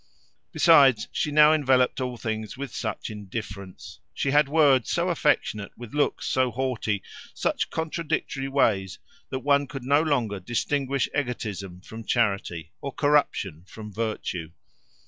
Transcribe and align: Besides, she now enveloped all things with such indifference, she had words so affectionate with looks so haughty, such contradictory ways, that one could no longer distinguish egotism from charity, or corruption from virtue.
Besides, 0.51 1.07
she 1.11 1.29
now 1.31 1.53
enveloped 1.53 2.01
all 2.01 2.17
things 2.17 2.57
with 2.57 2.73
such 2.73 3.11
indifference, 3.11 3.99
she 4.15 4.31
had 4.31 4.49
words 4.49 4.89
so 4.89 5.09
affectionate 5.09 5.77
with 5.77 5.93
looks 5.93 6.25
so 6.25 6.49
haughty, 6.49 7.03
such 7.35 7.69
contradictory 7.69 8.47
ways, 8.47 8.97
that 9.29 9.41
one 9.41 9.67
could 9.67 9.83
no 9.83 10.01
longer 10.01 10.39
distinguish 10.39 11.07
egotism 11.15 11.81
from 11.81 12.03
charity, 12.03 12.71
or 12.81 12.91
corruption 12.91 13.63
from 13.67 13.93
virtue. 13.93 14.49